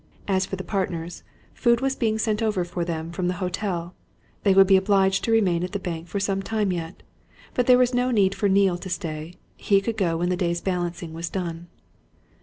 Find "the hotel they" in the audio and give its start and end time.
3.27-4.51